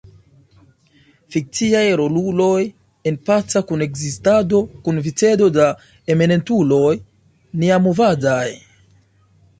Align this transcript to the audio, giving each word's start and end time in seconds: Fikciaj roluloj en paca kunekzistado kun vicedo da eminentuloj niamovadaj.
Fikciaj 1.35 1.83
roluloj 2.01 2.55
en 3.11 3.19
paca 3.29 3.63
kunekzistado 3.73 4.63
kun 4.87 5.03
vicedo 5.09 5.51
da 5.59 5.69
eminentuloj 6.15 6.91
niamovadaj. 7.65 8.47